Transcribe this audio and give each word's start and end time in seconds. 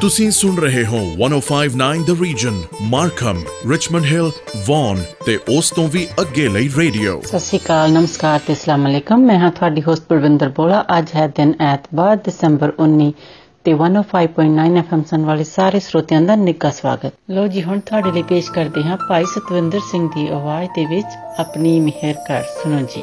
ਤੁਸੀਂ 0.00 0.30
ਸੁਣ 0.30 0.56
ਰਹੇ 0.56 0.86
ਹੋ 0.86 0.98
1059 1.20 2.02
the 2.04 2.22
region 2.22 2.62
Markham 2.82 3.42
Richmond 3.70 4.04
Hill 4.04 4.30
Vaughan 4.66 5.02
ਤੇ 5.26 5.38
ਉਸ 5.58 5.70
ਤੋਂ 5.70 5.88
ਵੀ 5.88 6.08
ਅੱਗੇ 6.20 6.48
ਲਈ 6.48 6.68
ਰੇਡੀਓ 6.78 7.20
ਸਤਿ 7.20 7.38
ਸ਼੍ਰੀ 7.38 7.58
ਅਕਾਲ, 7.58 7.92
ਨਮਸਕਾਰ 7.92 8.40
ਤੇ 8.46 8.52
ਅਸਲਾਮ 8.52 8.86
ਅਲੈਕਮ। 8.88 9.20
ਮੈਂ 9.20 9.38
ਹਾਂ 9.38 9.50
ਤੁਹਾਡੀ 9.50 9.82
ਹੋਸਟ 9.82 10.02
ਪ੍ਰਵਿੰਦਰ 10.02 10.48
ਬੋਲਾ। 10.48 10.84
ਅੱਜ 10.98 11.06
ਹੈ 11.16 11.26
ਦਿਨ 11.26 11.54
ਐਤਵਾਰ, 11.60 12.16
ਦਸੰਬਰ 12.16 12.72
19 12.80 13.10
ਤੇ 13.64 13.74
105.9 13.74 14.76
ਐਫਐਮ 14.76 15.02
ਸੁਣ 15.02 15.24
ਵਾਲੇ 15.24 15.44
ਸਾਰੇ 15.44 15.80
ਸਰੋਤਿਆਂ 15.80 16.22
ਦਾ 16.22 16.36
ਨਿੱਘਾ 16.36 16.70
ਸਵਾਗਤ। 16.70 17.12
ਲੋ 17.30 17.46
ਜੀ, 17.46 17.62
ਹੁਣ 17.62 17.80
ਤੁਹਾਡੇ 17.80 18.12
ਲਈ 18.12 18.22
ਪੇਸ਼ 18.22 18.52
ਕਰਦੇ 18.52 18.82
ਹਾਂ 18.82 18.96
ਭਾਈ 19.08 19.24
ਸਤਵਿੰਦਰ 19.24 19.80
ਸਿੰਘ 19.90 20.08
ਦੀ 20.08 20.28
ਆਵਾਜ਼ 20.28 20.68
ਦੇ 20.70 20.86
ਵਿੱਚ 20.86 21.40
ਆਪਣੀ 21.40 21.80
ਮਿਹਰ 21.80 22.14
ਕਰ। 22.28 22.42
ਸੁਣੋ 22.42 22.80
ਜੀ। 22.80 23.02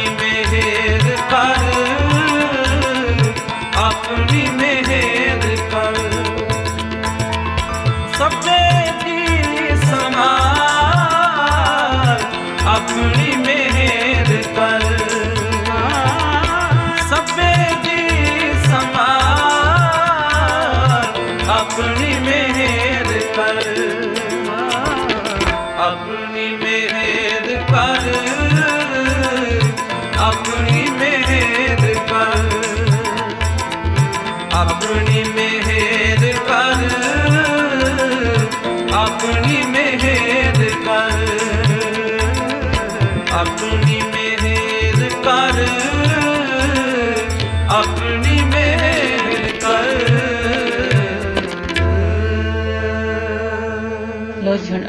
ਆਪਣੀ 0.00 0.06
ਮਿਹਰ 0.20 1.16
ਕਰ 1.30 1.68
ਆਪਣੀ 3.76 4.46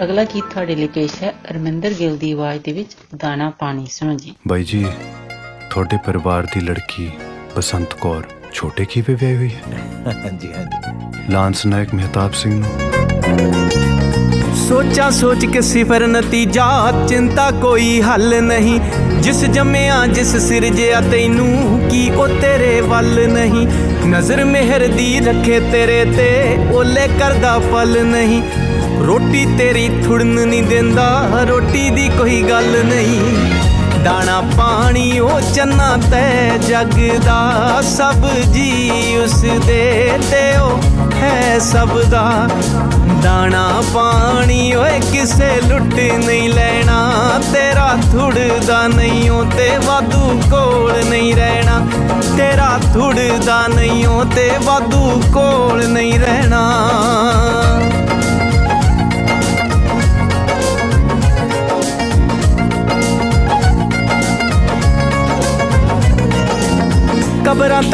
ਅਗਲਾ 0.03 0.23
ਗੀਤ 0.23 0.43
ਤੁਹਾਡੇ 0.43 0.75
ਲਈ 0.75 0.87
ਪੇਸ਼ 0.87 1.23
ਹੈ 1.23 1.33
ਅਰਮਿੰਦਰ 1.51 1.93
ਗਿੱਲ 1.93 2.17
ਦੀ 2.17 2.31
ਆਵਾਜ਼ 2.31 2.61
ਦੇ 2.63 2.71
ਵਿੱਚ 2.71 2.95
ਦਾਣਾ 3.17 3.49
ਪਾਣੀ। 3.49 3.87
ਸੁਣੋ 3.91 4.13
ਜੀ। 4.13 4.33
ਬਾਈ 4.47 4.63
ਜੀ 4.63 4.85
ਤੁਹਾਡੇ 5.71 5.97
ਪਰਿਵਾਰ 6.05 6.43
ਦੀ 6.43 6.59
ਲੜਕੀ 6.59 7.09
ਬਸੰਤ 7.57 7.93
ਕੌਰ 7.93 8.23
ਛੋਟੇ 8.53 8.85
ਕੀਵੇ 8.85 9.15
ਵਿਆਹੀ 9.15 9.35
ਹੋਈ 9.35 9.49
ਹੈ? 9.49 9.61
ਹਾਂਜੀ 10.23 10.53
ਹਾਂਜੀ। 10.53 11.33
ਲਾਂਸ 11.33 11.65
ਨਾਇਕ 11.65 11.93
ਮਹਿਤਾਬ 11.93 12.31
ਸਿੰਘ 12.31 12.53
ਨੂੰ। 12.53 13.69
ਸੋਚਾਂ 14.69 15.11
ਸੋਚ 15.11 15.45
ਕੇ 15.45 15.61
ਸਿਫਰ 15.61 16.07
ਨਤੀਜਾ 16.07 16.67
ਚਿੰਤਾ 17.07 17.51
ਕੋਈ 17.51 18.01
ਹੱਲ 18.01 18.43
ਨਹੀਂ। 18.43 18.79
ਜਿਸ 19.21 19.45
ਜੰਮਿਆ 19.45 20.05
ਜਿਸ 20.07 20.35
ਸਿਰਜਿਆ 20.35 21.01
ਤੈਨੂੰ 21.01 21.81
ਕੀ 21.91 22.09
ਉਹ 22.09 22.27
ਤੇਰੇ 22.27 22.81
ਵੱਲ 22.81 23.27
ਨਹੀਂ? 23.27 23.67
ਨਜ਼ਰ 24.07 24.43
ਮਿਹਰ 24.45 24.87
ਦੀ 24.87 25.19
ਰੱਖੇ 25.19 25.59
ਤੇਰੇ 25.59 26.05
ਤੇ 26.05 26.57
ਓਲੇ 26.71 27.07
ਕਰਦਾ 27.19 27.59
ਪਲ 27.59 28.03
ਨਹੀਂ। 28.05 28.41
ਰੋਟੀ 29.07 29.45
ਤੇਰੀ 29.57 29.87
ਥੁੜਨ 30.03 30.27
ਨਹੀਂ 30.47 30.63
ਦਿੰਦਾ, 30.63 31.27
ਰੋਟੀ 31.49 31.89
ਦੀ 31.89 32.07
ਕੋਈ 32.09 32.41
ਗੱਲ 32.41 32.83
ਨਹੀਂ। 32.85 33.49
ਦਾਣਾ 34.03 34.39
ਪਾਣੀ 34.57 35.19
ਉਹ 35.19 35.39
ਚੰਨਾ 35.55 35.95
ਤੈ 36.11 36.57
ਜਗ 36.57 36.97
ਦਾ 37.25 37.81
ਸਭ 37.87 38.25
ਜੀ 38.53 39.17
ਉਸ 39.17 39.41
ਦੇ 39.65 40.17
ਤੇ 40.31 40.41
ਉਹ 40.57 40.79
ਹੈ 41.13 41.59
ਸਭ 41.61 41.99
ਦਾ। 42.09 42.47
ਦਾਣਾ 43.23 43.81
ਪਾਣੀ 43.93 44.73
ਓਏ 44.73 44.99
ਕਿਸੇ 45.11 45.49
ਲੁੱਟ 45.69 45.93
ਨਹੀਂ 46.25 46.49
ਲੈਣਾ, 46.49 47.39
ਤੇਰਾ 47.53 47.97
ਥੁੜਦਾ 48.11 48.87
ਨਹੀਂ 48.87 49.29
ਓ 49.29 49.43
ਤੇ 49.57 49.69
ਵਾਧੂ 49.85 50.41
ਕੋਲ 50.51 50.93
ਨਹੀਂ 51.09 51.35
ਰਹਿਣਾ। 51.35 51.79
ਤੇਰਾ 52.37 52.79
ਥੁੜਦਾ 52.93 53.65
ਨਹੀਂ 53.67 54.05
ਓ 54.07 54.23
ਤੇ 54.35 54.49
ਵਾਧੂ 54.63 55.21
ਕੋਲ 55.33 55.87
ਨਹੀਂ 55.87 56.19
ਰਹਿਣਾ। 56.19 56.61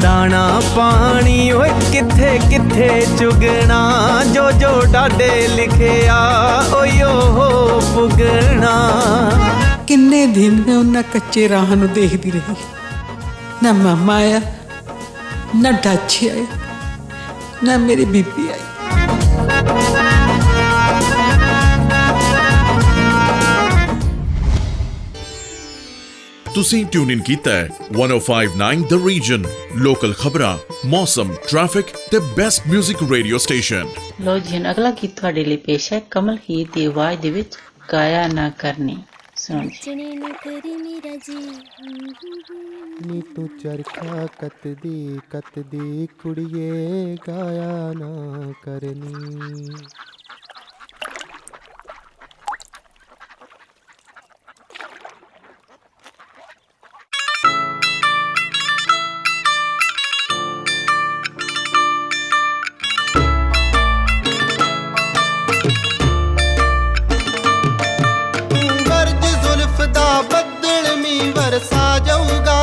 ਦਾਣਾ 0.00 0.62
ਪਾਣੀ, 0.76 1.52
ਓਏ 1.52 1.70
ਕਿੱਥੇ 1.92 2.40
ਕਿੱਥੇ 2.50 3.06
ਚੁਗਣਾ? 3.18 3.80
ਜੋ 4.34 4.50
ਜੋ 4.50 4.80
ਡਾਡੇ 4.92 5.48
ਲਿਖਿਆ, 5.48 6.18
ਓਏ 6.74 7.02
ਓ 7.02 7.80
ਪੁਗਣਾ। 7.94 8.74
ਕਿੰਨੇ 9.86 10.26
ਦਿਨ 10.26 10.64
ਮੈਂ 10.66 10.76
ਉਹਨਾਂ 10.76 11.02
ਕੱਚੇ 11.02 11.48
ਰਾਹ 11.48 11.76
ਨੂੰ 11.76 11.88
ਦੇਖਦੀ 11.92 12.30
ਰਹੀ। 12.30 12.54
ਨਾ 13.62 13.72
ਮਾਮਾ 13.72 14.14
ਆਇਆ, 14.14 14.40
ਨਾ 15.56 15.70
ਡਾਚੀ 15.70 16.28
ਆਇਆ 16.28 16.46
ਨਾ 17.64 17.76
ਮੇਰੀ 17.76 18.04
ਬੀਬੀ 18.04 18.48
ਆਈ। 18.48 18.60
ਤੁਸੀਂ 26.54 26.86
ਟਿਊਨ 26.86 27.10
ਇਨ 27.10 27.20
ਕੀਤਾ 27.22 27.50
ਹੈ 27.50 27.68
1059 27.92 28.82
ਦ 28.88 29.06
ਰੀਜਨ 29.06 29.44
ਲੋਕਲ 29.76 30.12
ਖਬਰਾਂ 30.12 30.58
ਮੌਸਮ 30.86 31.34
ਟ੍ਰੈਫਿਕ 31.48 31.86
ਤੇ 32.10 32.18
ਬੈਸਟ 32.18 32.62
뮤직 32.74 33.10
ਰੇਡੀਓ 33.10 33.38
ਸਟੇਸ਼ਨ 33.38 33.88
ਲੋ 34.20 34.38
ਜੀ 34.38 34.70
ਅਗਲਾ 34.70 34.90
ਗੀਤ 34.90 35.16
ਤੁਹਾਡੇ 35.16 35.44
ਲਈ 35.44 35.56
ਪੇਸ਼ 35.56 35.92
ਹੈ। 35.92 36.00
ਕਮਲ 36.10 36.38
ਹੀ 36.50 36.64
ਦੀ 36.64 36.84
ਆਵਾਜ਼ 36.84 37.20
ਦੇ 37.20 37.30
ਵਿੱਚ 37.30 37.56
ਗਾਇਆ 37.92 38.26
ਨਾ 38.28 38.50
ਕਰਨੀ। 38.50 38.98
ਸੁਣੋ 39.36 39.70
ਚਣੇ 39.82 40.14
ਨੂੰ 40.14 40.34
ਕਰੀ 40.34 40.76
ਮੇਰਾ 40.76 41.16
ਜੀ 41.16 41.36
ਨੀ 43.06 43.22
ਤੂੰ 43.36 43.48
ਚਰਖਾ 43.62 44.26
ਕੱਤਦੀ 44.40 45.18
ਕੱਤਦੀ 45.30 46.08
ਕੁੜੀਏ 46.22 46.70
ਗਾਇਆ 47.28 47.92
ਨਾ 47.92 48.52
ਕਰਨੀ। 48.62 49.74
वर्षा 71.28 71.98
जाऊगा। 71.98 72.59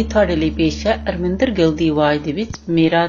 ਅਗਲਾ 0.00 0.08
ਤੁਹਾਡੇ 0.08 0.36
ਲਈ 0.36 0.50
ਪੇਸ਼ 0.50 0.86
ਹੈ? 0.86 1.04
ਅਰਮਿੰਦਰ 1.08 1.50
ਗਿੱਲ 1.50 1.76
ਦੀ 1.76 1.88
ਆਵਾਜ਼ 1.88 2.22
ਦੇ 2.22 2.32
ਵਿੱਚ 2.32 2.50
ਮੇਰਾ 2.68 3.08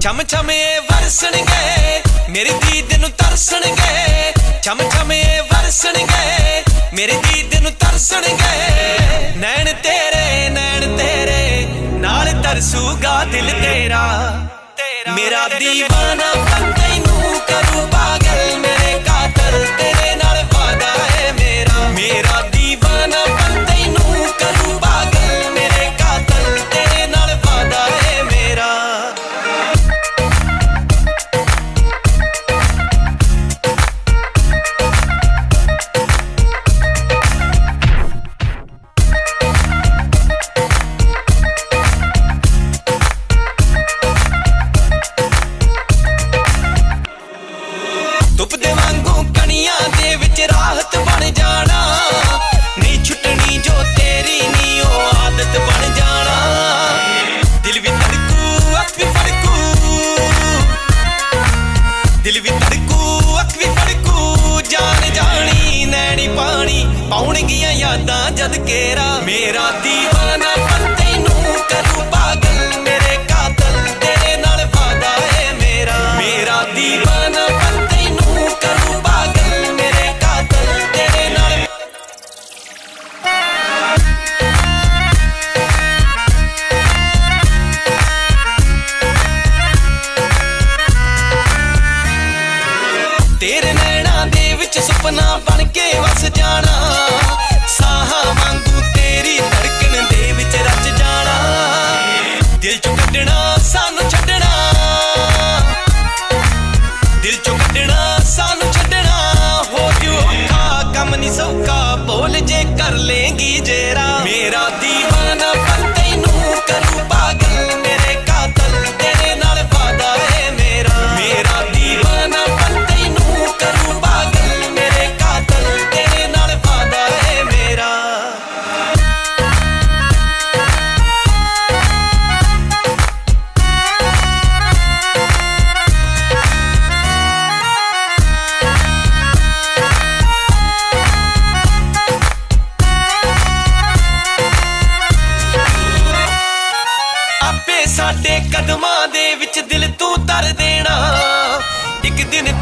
ਛਮ 0.00 0.22
ਛਮ 0.22 0.50
ਇਹ 0.50 0.80
ਵਰਸਣਗੇ, 0.80 2.02
ਮੇਰੀ 2.30 2.50
ਦੀਦ 2.50 3.00
ਨੂੰ 3.00 3.10
ਤਰਸਣਗੇ। 3.10 4.32
ਛਮ 4.62 4.78
ਛਮ 4.90 5.12
ਇਹ 5.12 5.42
ਵਰਸਣਗੇ, 5.42 6.62
ਮੇਰੀ 6.94 7.12
ਦੀਦ 7.12 7.62
ਨੂੰ 7.62 7.72
ਤਰਸਣਗੇ। 7.72 9.38
ਨੈਣ 9.38 9.61
सूगा 12.72 13.16
दिल 13.32 13.50
तेरा 13.62 14.04
तेरा 14.80 15.14
मेरा 15.14 15.46
दीवाना 15.58 16.30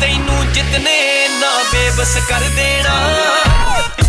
ਤੈਨੂੰ 0.01 0.53
ਜਿੱਤਨੇ 0.53 1.29
ਨਾ 1.41 1.63
ਬੇਬਸ 1.73 2.19
ਕਰ 2.29 2.41
ਦੇਣਾ। 2.41 3.17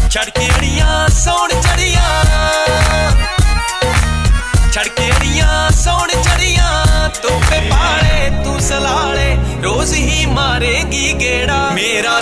ਛੜ 0.09 0.29
ਕੇ 0.29 0.49
ਅੜੀਆਂ, 0.57 1.07
ਸੌਣ 1.07 1.49
ਚੜੀਆਂ। 1.49 2.23
ਛੜ 4.71 4.87
ਕੇ 4.87 5.11
ਅੜੀਆਂ, 5.11 5.71
ਸੌਣ 5.71 6.09
ਚੜੀਆਂ। 6.09 7.09
ਤੋਪੇ 7.09 7.59
ਪਾਲੇ, 7.69 8.43
ਤੂੰ 8.43 8.59
ਸਲਾਲੇ, 8.59 9.37
ਰੋਜ਼ 9.63 9.93
ਹੀ 9.93 10.25
ਮਾਰੇਗੀ 10.25 11.13
ਗੇੜਾ। 11.13 11.69
ਮੇਰਾ 11.69 12.21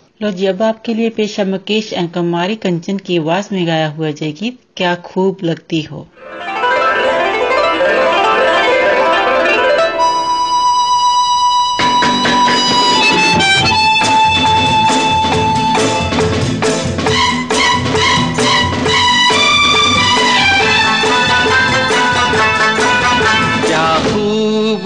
लो 0.21 0.31
जी 0.31 0.45
अब 0.45 0.61
आपके 0.63 0.93
लिए 0.93 1.09
पेश 1.09 1.39
मुकेश 1.39 1.93
एंड 1.93 2.11
कुमारी 2.13 2.55
कंचन 2.55 2.97
की 2.97 3.17
आवाज़ 3.17 3.47
में 3.51 3.67
गाया 3.67 3.87
हुआ 3.89 4.11
जय 4.11 4.31
गीत, 4.31 4.59
क्या 4.77 4.95
खूब 4.95 5.37
लगती 5.43 5.81
हो? 5.81 6.07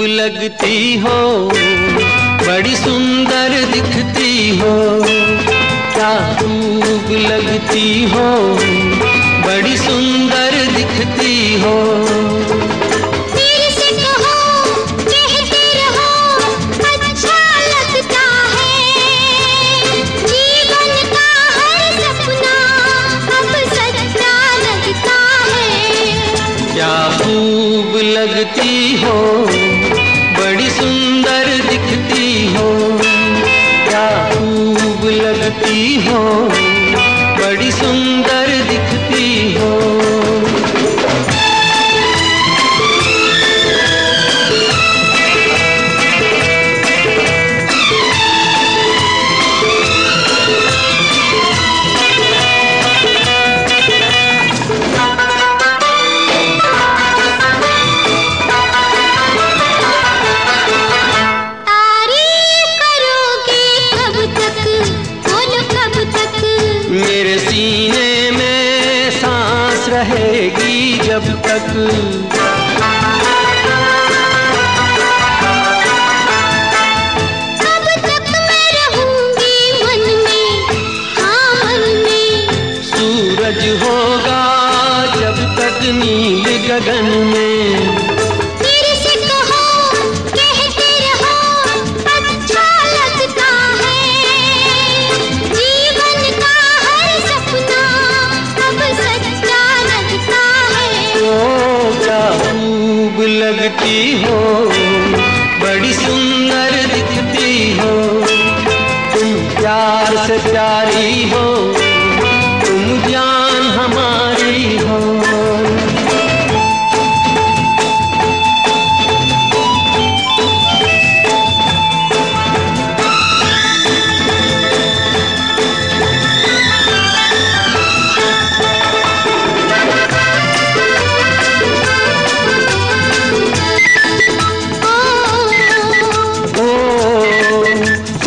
लगती 0.07 0.97
हो, 0.97 1.49
बड़ी 2.47 2.75
सुंदर 2.75 3.49
दिखती 3.71 4.57
हो। 4.59 5.04
खूब 7.05 7.13
लगती 7.13 7.87
हो 8.11 8.23
बड़ी 9.45 9.75
सुंदर 9.77 10.53
दिखती 10.75 11.35
हो। 11.61 11.73
अच्छा 17.07 17.37
लगता 17.73 18.23
है 18.53 18.69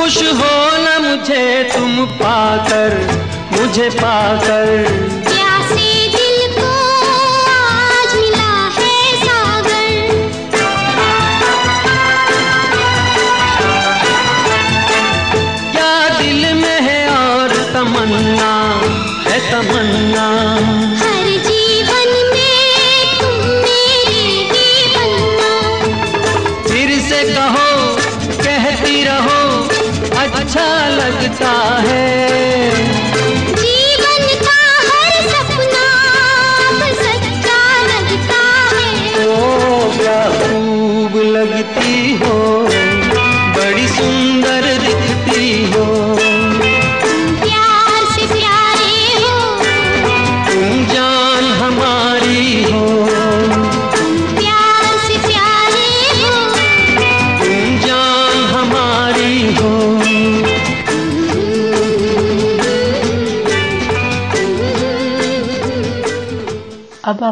खुश 0.09 0.23
हो 0.35 0.53
ना 0.83 0.99
मुझे 0.99 1.43
तुम 1.73 2.05
पाकर 2.21 2.95
मुझे 3.53 3.89
पाकर। 3.91 5.28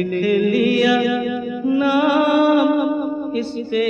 लिख 0.00 0.24
लिया 0.52 0.94
नाम 1.66 3.36
इस 3.36 3.52
पे 3.70 3.86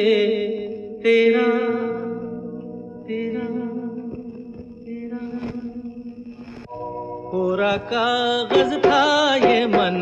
तेरा 1.02 1.46
तेरा 3.06 3.46
तेरा। 4.84 5.22
कोरा 7.30 7.76
कागज़ 7.92 8.74
था 8.78 9.02
ये 9.36 9.66
मन 9.66 10.01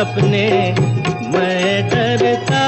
सपने 0.00 0.74
मैं 1.30 1.88
डरता 1.88 2.60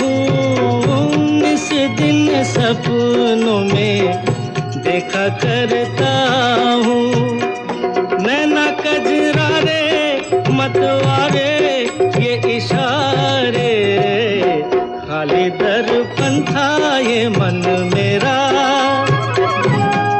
हूँ। 0.00 1.42
इस 1.52 1.68
दिन 1.98 2.44
सपनों 2.44 3.58
में 3.74 4.24
देखा 4.76 5.28
करता 5.28 6.10
हूँ। 6.84 7.12
न 8.48 8.66
कजरा 8.80 9.48
रे 9.58 9.84
मतवारे 10.50 11.54
ये 12.26 12.56
इशारे 12.56 13.70
खाली 15.06 15.50
दर्पण 15.62 16.42
था 16.52 16.98
ये 16.98 17.28
मन 17.28 17.90
मेरा। 17.94 18.38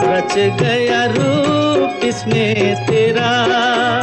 रच 0.05 0.35
गया 0.63 1.05
रूप 1.05 2.05
इसमें 2.05 2.87
तेरा। 2.87 3.96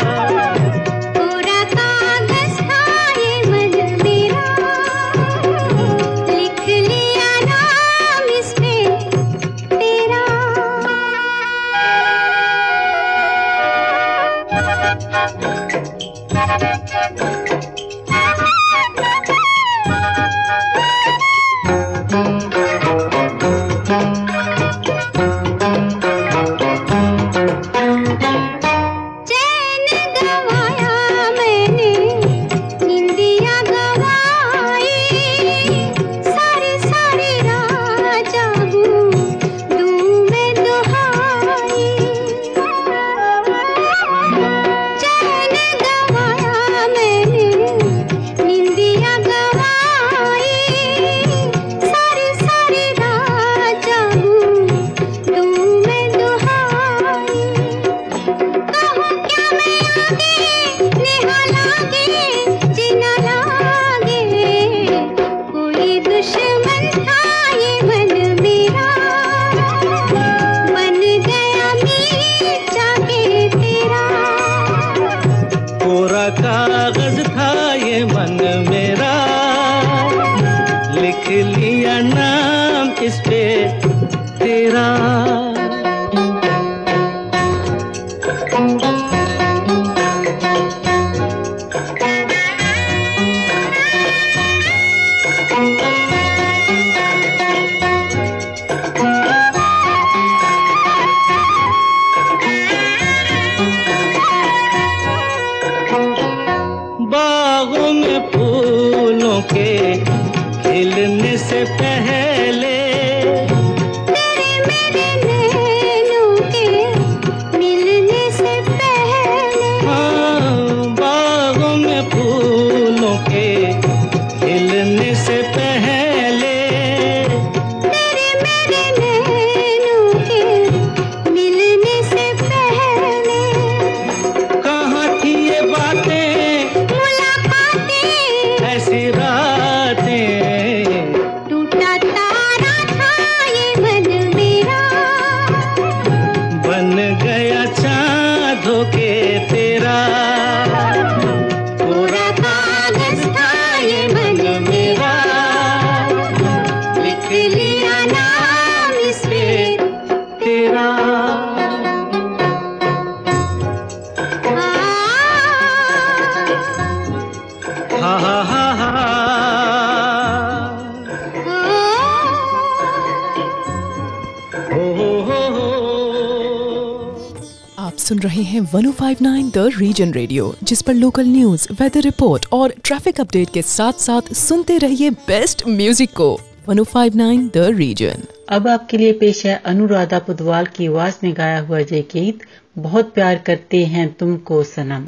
1059 178.74 179.50
the 179.56 179.70
region 179.78 180.12
radio 180.14 180.46
जिस 180.64 180.82
पर 180.82 180.94
लोकल 180.94 181.26
न्यूज़ 181.26 181.68
वेदर 181.82 182.02
रिपोर्ट 182.02 182.46
और 182.54 182.74
ट्रैफ़िक 182.84 183.20
अपडेट 183.22 183.50
के 183.54 183.62
साथ 183.62 184.00
साथ 184.02 184.34
सुनते 184.34 184.78
रहिए 184.78 185.10
बेस्ट 185.28 185.62
म्यूज़िक 185.68 186.14
को। 186.14 186.30
1059 186.70 187.44
द 187.54 187.66
रीजन 187.78 188.24
अब 188.50 188.68
आपके 188.68 188.98
लिए 188.98 189.12
पेश 189.20 189.46
है 189.46 189.62
अनुराधा 189.66 190.20
पुदवाल 190.20 190.66
की 190.76 190.88
आवाज़ 190.88 191.18
में 191.24 191.34
गाया 191.38 191.60
हुआ 191.60 191.80
ये 191.80 192.02
गीत, 192.14 192.40
बहुत 192.78 193.14
प्यार 193.14 193.44
करते 193.46 193.84
हैं 193.86 194.12
तुमको 194.14 194.64
सनम। 194.64 195.06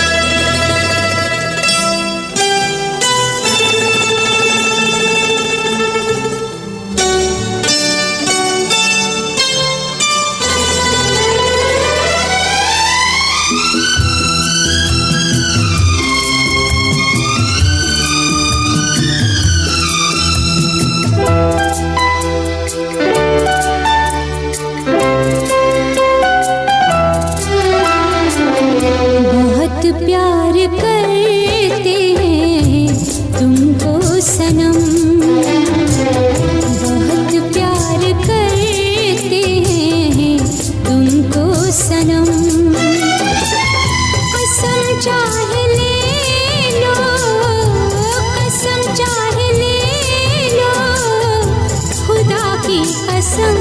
खुदा 52.08 52.56
की 52.68 52.80
कसम। 52.80 53.58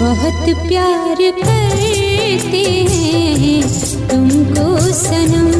बहुत 0.00 0.68
प्यार 0.68 1.16
करते 1.16 2.62
हैं 2.90 3.62
तुमको 4.08 4.92
सनम। 4.92 5.50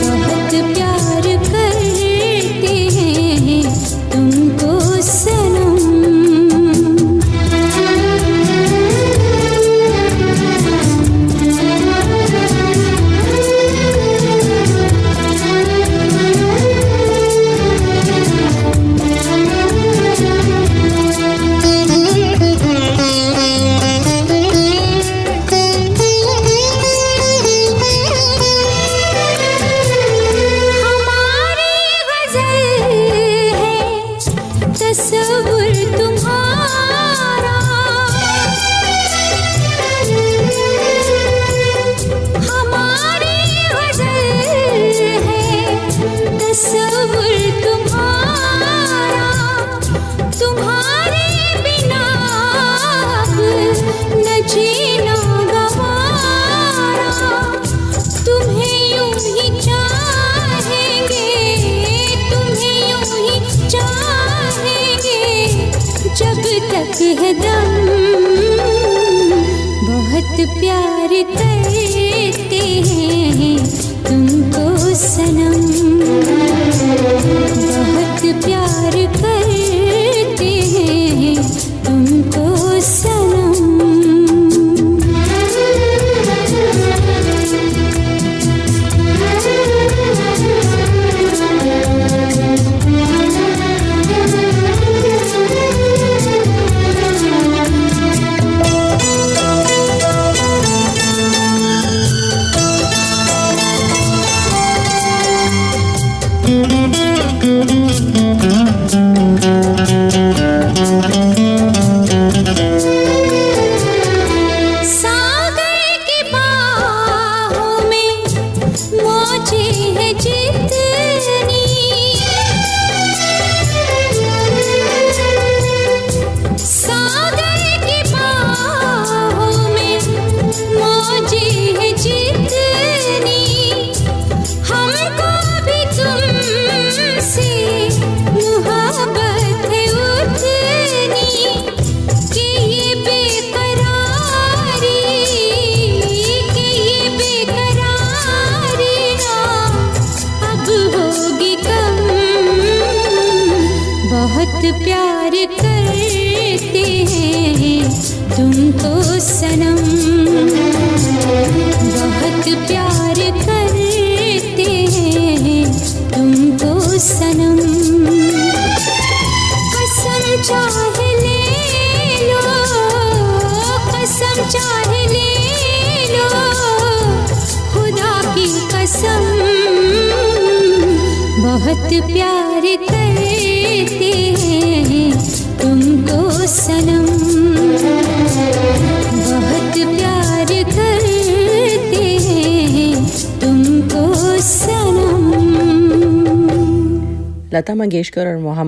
बहुत 0.00 0.74
प्यार 0.74 0.79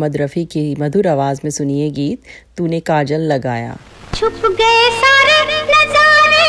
मोहम्मद 0.03 0.17
रफ़ी 0.17 0.45
की 0.45 0.63
मधुर 0.81 1.07
आवाज़ 1.09 1.41
में 1.45 1.51
सुनिए 1.51 1.91
गीत 1.97 2.31
तूने 2.59 2.79
काजल 2.81 3.21
लगाया। 3.33 3.77
छुप 4.15 4.41
गए 4.61 4.81
सारे 4.99 5.37
नजारे 5.69 6.47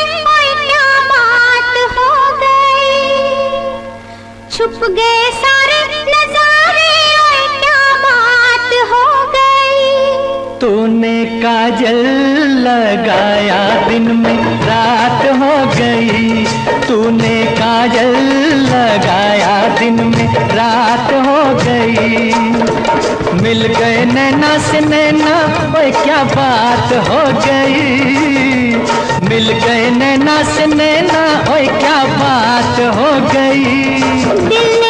क्या 0.62 0.88
बात 1.10 1.76
हो 1.94 2.08
गई। 2.42 2.98
छुप 4.56 4.80
गए 4.98 5.22
सारे 5.38 5.78
नजारे 6.08 6.90
क्या 7.60 7.78
बात 8.02 8.74
हो 8.92 9.04
गई। 9.36 10.58
तूने 10.60 11.14
काजल 11.42 12.02
लगाया 12.66 13.62
दिन 13.88 14.10
में 14.18 14.42
रात 14.66 15.26
हो 15.42 15.54
गई। 15.78 16.43
तूने 16.88 17.44
काजल 17.44 18.16
लगाया 18.66 19.78
दिन 19.78 19.94
में, 19.94 20.34
रात 20.56 21.12
हो 21.26 21.40
गई। 21.64 22.32
मिल 23.42 23.66
गए 23.66 24.04
नैना 24.04 24.58
से 24.58 24.80
नैना, 24.80 25.36
ओए 25.78 25.90
क्या 25.90 26.22
बात 26.24 26.92
हो 27.08 27.22
गई। 27.46 28.76
मिल 29.28 29.52
गए 29.52 29.90
नैना 29.90 30.42
से 30.42 30.66
नैना, 30.66 31.24
ओए 31.54 31.66
क्या 31.66 32.04
बात 32.04 32.80
हो 32.96 33.12
गई। 33.32 34.83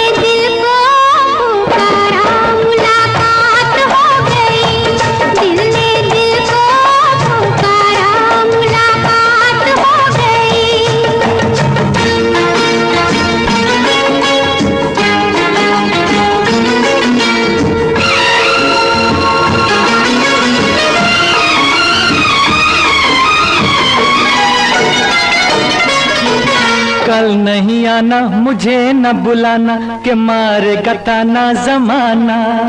कल 27.14 27.34
नहीं 27.34 27.86
आना, 27.86 28.20
मुझे 28.20 28.92
न 28.92 29.12
बुलाना, 29.12 30.00
के 30.04 30.14
मारे 30.14 30.76
गताना 30.76 31.52
जमाना। 31.52 32.68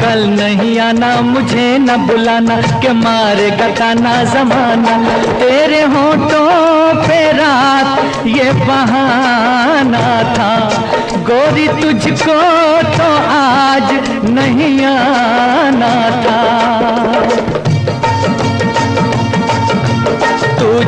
कल 0.00 0.26
नहीं 0.26 0.80
आना, 0.80 1.20
मुझे 1.20 1.78
न 1.78 1.96
बुलाना, 1.96 2.56
के 2.56 2.92
मारे 2.92 3.50
गताना 3.50 4.24
जमाना। 4.24 5.08
तेरे 5.32 5.82
होठों 5.82 6.94
पे 7.08 7.32
रात, 7.32 8.26
ये 8.26 8.52
बहाना 8.52 10.34
था। 10.34 10.84
गोरी 11.16 11.68
तुझको 11.68 12.38
तो 12.82 13.10
आज 13.28 13.92
नहीं 14.30 14.86
आना 14.86 16.10
था। 16.10 16.66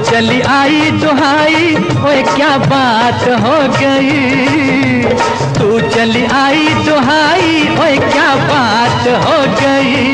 चली 0.07 0.41
आई 0.57 0.91
दुहाई 1.03 1.75
ओए 2.09 2.23
क्या 2.35 2.51
बात 2.73 3.23
हो 3.45 3.57
गई? 3.79 5.03
तू 5.59 5.69
चली 5.95 6.25
आई 6.41 6.69
दुहाई 6.87 7.53
ओए 7.83 7.97
क्या 8.13 8.29
बात 8.51 9.09
हो 9.27 9.39
गई? 9.61 10.05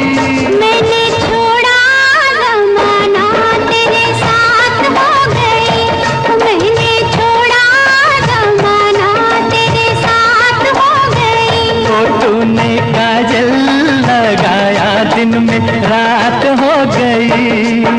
मैंने 0.61 1.03
छोड़ा 1.21 1.79
जमाना 2.41 3.27
तेरे 3.71 4.05
साथ 4.23 4.81
हो 4.97 5.11
गई। 5.35 5.87
मैंने 6.45 6.93
छोड़ा 7.17 7.65
जमाना 8.29 9.11
तेरे 9.51 9.89
साथ 10.05 10.67
हो 10.79 10.93
गई। 11.17 11.85
तो 11.87 12.05
तूने 12.23 12.77
काजल 12.97 13.53
लगाया 14.09 14.93
दिन 15.15 15.39
में 15.43 15.59
रात 15.89 16.47
हो 16.63 16.75
गई। 16.97 17.94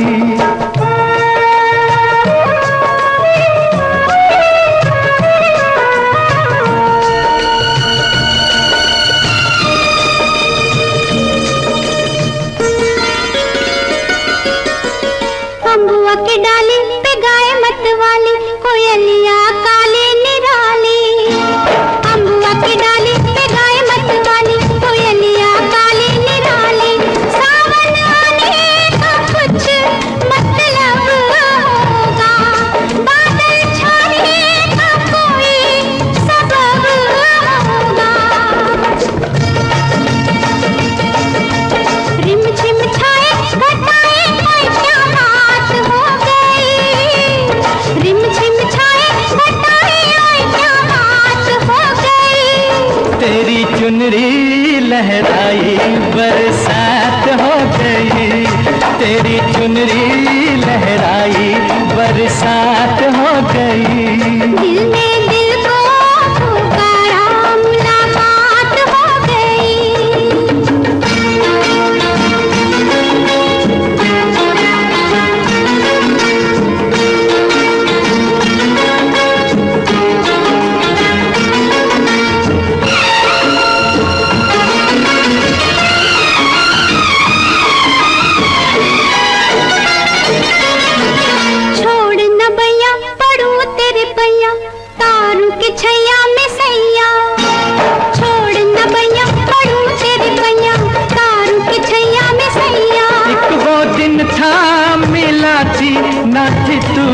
थी 106.55 106.77
तू 106.95 107.05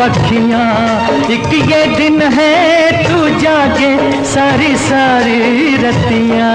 अखिया। 0.00 0.62
एक 1.30 1.70
ये 1.70 1.84
दिन 1.96 2.22
है, 2.22 2.90
तू 3.04 3.28
जागे 3.38 4.24
सारी 4.24 4.76
सारी 4.76 5.76
रतिया। 5.76 6.50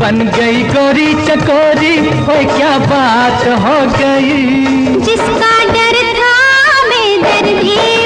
बन 0.00 0.18
गई 0.36 0.62
गोरी 0.62 1.14
चकोरी 1.14 1.96
ओ 2.00 2.56
क्या 2.56 2.78
बात 2.78 3.46
हो 3.64 3.78
गई। 3.98 4.36
जिसका 5.00 5.52
डर 5.74 5.98
था, 6.18 6.34
मैं 6.88 7.22
डर 7.22 7.52
था 7.62 7.99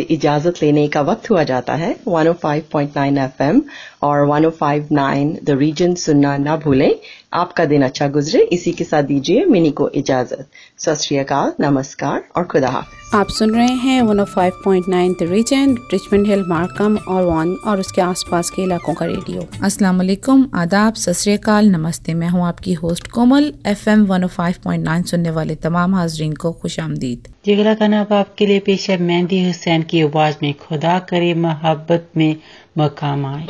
आपसे 0.00 0.14
इजाज़त 0.14 0.62
लेने 0.62 0.86
का 0.88 1.00
वक्त 1.00 1.30
हुआ 1.30 1.42
जाता 1.42 1.74
है। 1.74 1.96
105.9 2.08 3.18
एफएम 3.18 3.62
और 4.02 4.26
105.9 4.28 5.44
द 5.44 5.50
रीजन 5.50 5.94
सुनना 5.94 6.36
ना 6.36 6.56
भूलें। 6.56 6.94
आपका 7.32 7.64
दिन 7.64 7.82
अच्छा 7.82 8.08
गुजरे। 8.08 8.40
इसी 8.42 8.72
के 8.72 8.84
साथ 8.84 9.02
दीजिए 9.02 9.44
मिनी 9.44 9.70
को 9.70 9.88
इजाज़त। 9.88 10.46
सत 10.78 11.56
नमस्कार 11.60 12.22
और 12.36 12.44
खुदा 12.44 12.68
हाफिज। 12.68 13.14
आप 13.14 13.26
सुन 13.28 13.50
रहे 13.50 13.74
हैं 13.74 14.02
105.9 14.02 15.14
the 15.14 15.16
region 15.22 15.74
Richmond 15.92 16.26
Hill 16.26 16.44
Markham 16.48 16.96
और 16.96 17.22
वन 17.24 17.54
और 17.66 17.80
उसके 17.80 18.02
आसपास 18.02 18.50
के 18.50 18.62
इलाकों 18.62 18.94
का 18.94 19.06
रेडियो। 19.06 19.46
अस्सलाम 19.64 19.96
वालेकुम 19.96 20.46
आदाब 20.54 20.94
सत 20.94 21.48
नमस्ते। 21.48 22.14
मैं 22.14 22.28
हूँ 22.28 22.46
आपकी 22.46 22.72
होस्ट 22.72 23.06
कोमल 23.06 23.52
एफएम 23.66 24.06
105.9 24.06 25.02
सुनने 25.02 25.30
वाले 25.30 25.54
तमाम 25.54 25.94
हाजरीन 25.94 26.32
को 26.32 26.52
खुश 26.52 26.80
आमदीद। 26.80 27.28
जिगरा 27.46 27.74
गाना 27.74 28.00
अब 28.00 28.12
आपके 28.12 28.46
लिए 28.46 28.58
पेश 28.58 28.90
है 28.90 29.02
मेहंदी 29.02 29.44
हुसैन 29.46 29.82
की 29.82 30.02
आवाज़ 30.02 30.36
में 30.42 30.54
खुदा 30.54 30.98
करे 30.98 31.34
मोहब्बत 31.34 32.08
में 32.16 32.36
मकाम 32.78 33.26
आए। 33.26 33.46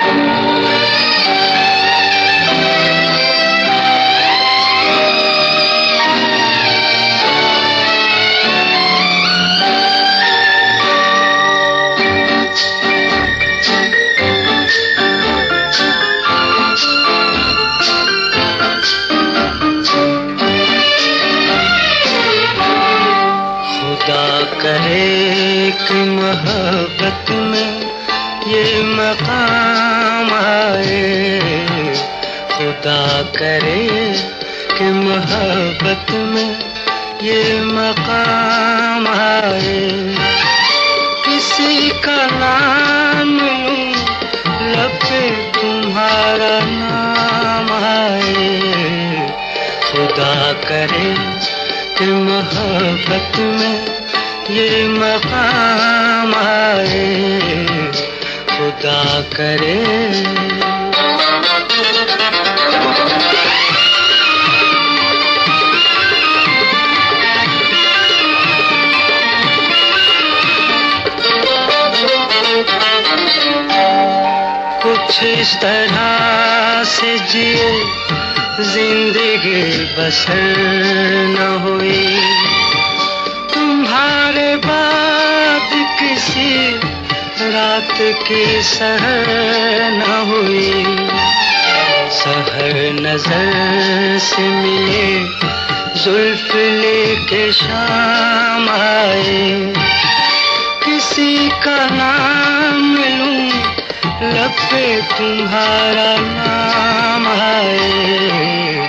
मकाम 29.10 30.32
आए। 30.32 31.40
खुदा 32.52 33.22
करे 33.22 34.12
कि 34.78 34.84
मोहब्बत 34.84 36.06
में 36.10 36.58
ये 37.22 37.60
मकाम 37.60 39.08
आए। 39.08 39.90
किसी 41.24 41.90
का 41.90 42.26
नाम 42.26 43.38
लूँ 43.38 43.70
तुम्हारा 45.38 46.60
नाम 46.62 47.72
आए। 47.72 48.60
खुदा 49.90 50.52
करे 50.52 51.14
कि 51.98 52.06
मोहब्बत 52.06 53.38
में 53.38 53.86
ये 54.50 54.88
मकाम 54.88 56.34
आए। 56.34 57.30
खुदा 58.80 59.20
करे। 59.36 59.74
कुछ 74.82 75.22
इस 75.24 75.54
तरह 75.56 76.84
से 76.84 77.18
जिए 77.32 77.70
ज़िंदगी 78.72 79.62
बसर 79.96 80.40
न 81.36 81.46
हुई। 81.64 82.59
रात 87.50 87.96
की 88.28 88.44
सहर 88.62 89.28
न 89.92 90.02
हुई। 90.28 90.84
सहर 92.12 92.76
नज़र 93.00 94.18
से 94.18 94.48
मिले, 94.48 95.08
जुल्फ 96.00 96.54
लेके 96.54 97.50
शाम 97.52 98.68
आए 98.68 99.72
किसी 100.84 101.48
का 101.64 101.78
नाम 101.92 102.94
लूँ, 102.96 103.46
लब 104.34 104.54
पे 104.64 104.84
तुम्हारा 105.16 106.10
नाम 106.20 107.26
आए 107.28 108.88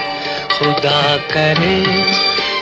खुदा 0.52 1.18
करे 1.34 1.80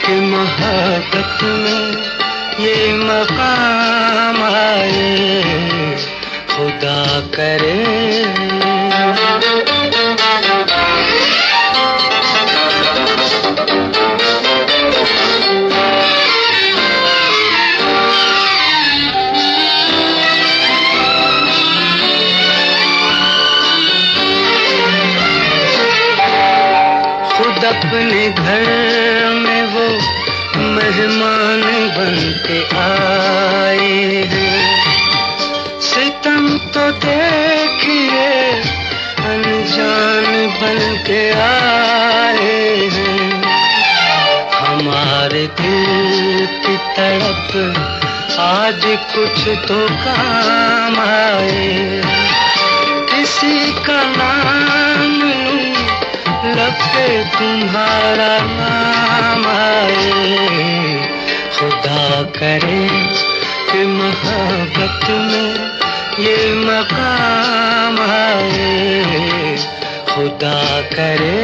कि 0.06 0.20
मोहब्बत 0.20 1.44
में 1.44 2.19
ये 2.60 2.92
मकाम 2.98 4.42
आए 4.44 5.96
खुदा 6.52 6.98
करे। 7.36 7.78
अपने 27.70 28.28
घर 28.30 28.64
में 29.34 29.64
वो 29.72 29.86
मेहमान 30.74 31.62
हैं 32.90 34.28
सितम 35.80 36.48
तो 36.74 36.90
देखिए 37.04 38.28
अनजान 39.30 40.26
बन 40.60 40.80
के 41.06 41.22
आए 41.40 42.58
हमारे 44.54 45.46
दिल 45.60 46.46
की 46.64 46.76
तड़प 46.96 47.50
आज 48.40 48.82
कुछ 49.14 49.40
तो 49.68 49.78
काम 50.04 50.98
आए। 51.00 52.02
किसी 53.10 53.72
का 53.82 54.00
नाम 54.10 55.00
लूँ 55.20 55.54
लब 56.56 56.78
पे 56.92 57.06
तुम्हारा 57.34 58.34
नाम 58.50 59.46
आए। 59.46 61.19
खुदा 61.58 62.22
करे 62.22 62.88
कि 63.72 63.86
मोहब्बत 63.86 65.10
में 65.10 65.80
ये 66.24 66.54
मकाम 66.54 68.00
आए। 68.00 69.56
खुदा 70.14 70.80
करे। 70.80 71.40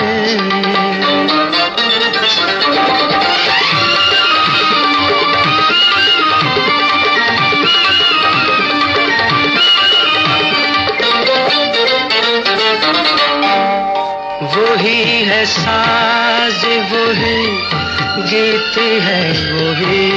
वही 14.56 15.24
है 15.24 15.44
साज 15.46 16.64
वही 16.64 17.85
गीत 18.26 18.78
है 18.78 19.52
वही 19.52 20.10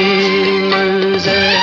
मंजर। 0.62 1.58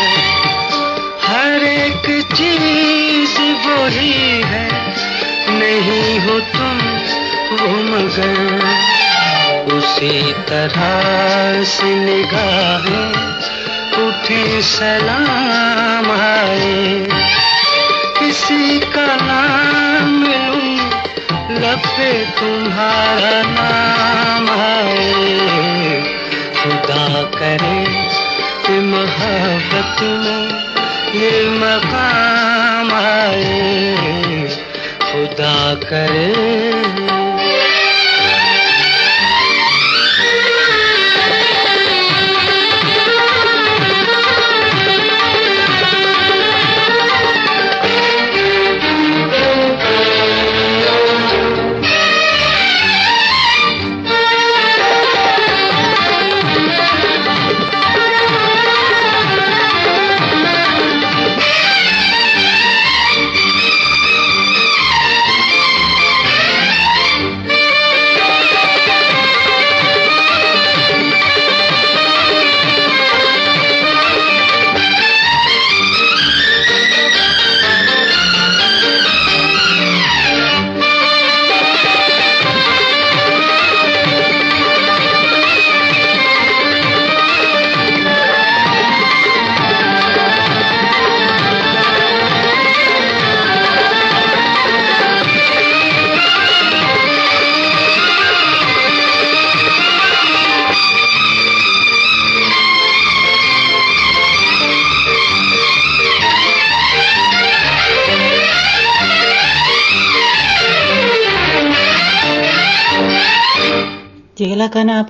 हर 1.23 1.65
एक 1.65 2.25
चीज़ 2.35 3.41
वही 3.69 4.43
है। 4.45 4.69
नहीं 5.51 6.21
हो 6.21 6.41
तुम 6.41 6.79
वो 7.57 7.83
मगर। 7.83 8.87
उसी 9.75 10.33
तरह 10.33 11.65
से 11.65 11.95
निगाहें 11.95 13.13
उठी 14.07 14.63
सलाम 14.63 16.11
आए 16.11 17.07
किसी 18.19 18.79
का 18.81 19.17
नाम 19.23 20.23
लूँ 20.23 20.91
लब 21.61 21.83
तुम्हारा 22.39 23.43
नाम 23.47 24.51
आए 24.51 26.26
खुदा 26.67 27.23
करे 27.23 27.85
कि 28.67 28.79
में 30.03 30.49
ये 31.14 31.51
मकाम 31.51 32.91
आए। 32.93 34.49
खुदा 35.03 35.75
करे 35.75 37.26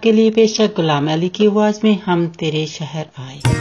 के 0.07 0.13
लिए 0.13 0.31
पेशा 0.31 0.67
गुलाम 0.77 1.11
अली 1.13 1.29
की 1.29 1.47
आवाज़ 1.47 1.81
में 1.85 1.99
हम 2.05 2.27
तेरे 2.39 2.67
शहर 2.67 3.07
आए। 3.19 3.56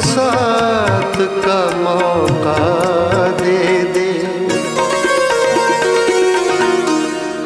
साथ 0.00 1.16
का 1.44 1.60
मौका 1.76 2.62
दे 3.40 3.62
दे। 3.94 4.10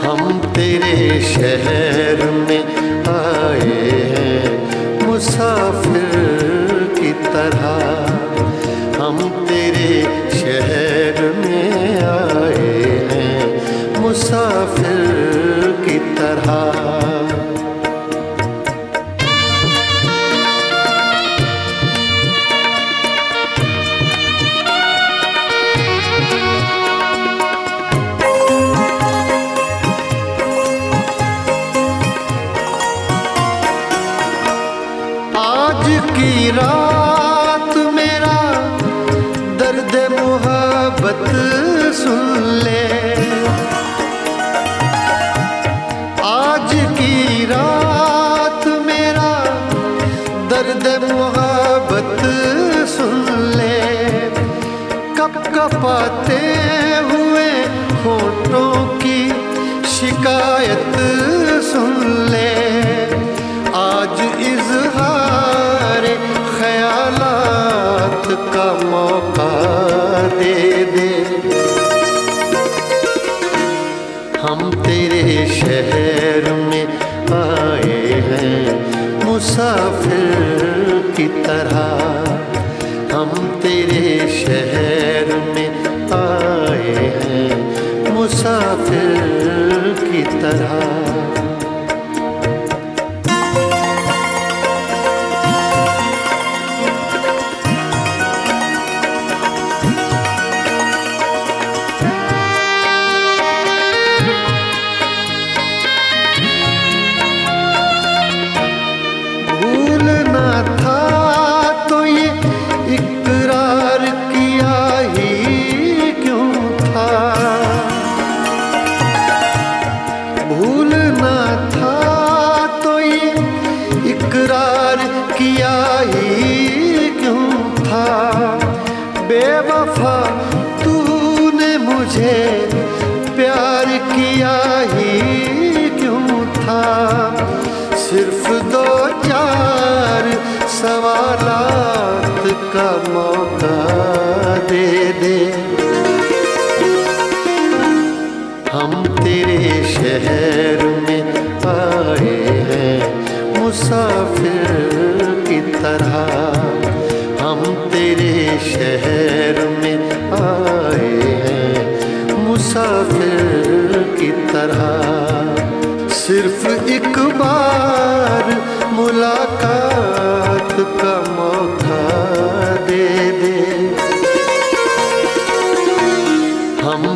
हम 0.03 0.21
तेरे 0.55 1.21
शहर 1.23 2.19
में 2.31 2.65
आए 3.09 3.81
हैं, 4.13 4.45
मुसाफिर 5.07 6.15
की 6.99 7.13
तरह। 7.27 7.71
हम 9.03 9.17
तेरे 9.49 9.95
शहर 10.33 11.17
में 11.39 11.73
आए 12.03 12.75
हैं, 13.13 13.41
मुसाफिर 14.01 14.91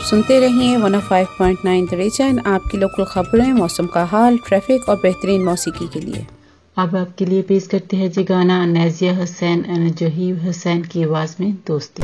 आप 0.00 0.06
सुनते 0.06 0.38
रहिए 0.40 0.76
105.9 0.76 1.00
फाइव 1.00 1.26
पॉइंट 1.38 1.58
नाइन 1.64 2.38
आपकी 2.46 2.78
लोकल 2.78 3.04
खबरें, 3.04 3.52
मौसम 3.52 3.86
का 3.86 4.04
हाल 4.04 4.38
ट्रैफ़िक 4.38 4.88
और 4.88 4.96
बेहतरीन 4.96 5.44
मौसीकी 5.44 5.88
के 5.88 6.00
लिए। 6.00 6.26
अब 6.76 6.96
आपके 6.96 7.24
लिए 7.24 7.42
पेश 7.42 7.66
करते 7.66 7.96
हैं 7.96 8.10
जी 8.10 8.24
गाना 8.24 8.64
नैजिया 8.66 9.16
हुसैन 9.16 9.64
एंड 9.68 9.94
जहीब 9.94 10.44
हुसैन 10.44 10.82
की 10.82 11.02
आवाज़ 11.02 11.36
में 11.40 11.54
दोस्ती। 11.66 12.02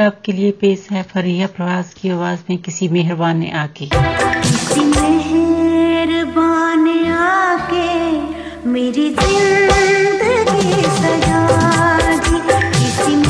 आपके 0.00 0.32
लिए 0.32 0.50
पेश 0.50 0.88
है 0.90 1.02
फरिया 1.02 1.46
प्रवास 1.46 1.94
की 1.94 2.08
आवाज़ 2.08 2.38
में 2.50 2.58
किसी 2.58 2.88
मेहरबान 2.88 3.38
ने 3.38 3.50
आके। 3.50 3.88
किसी 3.94 4.84
मेहरबान 4.84 6.88
आके 7.16 8.68
मेरी 8.68 9.14
ज़िंदगी 9.14 10.98
सजा 10.98 12.18
दी। 12.18 12.40
किसी 12.78 13.29